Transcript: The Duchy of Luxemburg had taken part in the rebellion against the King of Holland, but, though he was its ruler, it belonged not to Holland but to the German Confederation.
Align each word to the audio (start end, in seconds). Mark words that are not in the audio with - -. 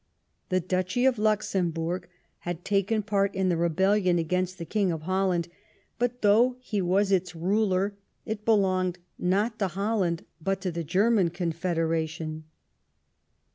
The 0.49 0.59
Duchy 0.59 1.05
of 1.05 1.19
Luxemburg 1.19 2.09
had 2.39 2.65
taken 2.65 3.03
part 3.03 3.35
in 3.35 3.49
the 3.49 3.55
rebellion 3.55 4.17
against 4.17 4.57
the 4.57 4.65
King 4.65 4.91
of 4.91 5.03
Holland, 5.03 5.47
but, 5.99 6.23
though 6.23 6.55
he 6.59 6.81
was 6.81 7.11
its 7.11 7.35
ruler, 7.35 7.95
it 8.25 8.43
belonged 8.43 8.97
not 9.19 9.59
to 9.59 9.67
Holland 9.67 10.25
but 10.41 10.59
to 10.61 10.71
the 10.71 10.83
German 10.83 11.29
Confederation. 11.29 12.45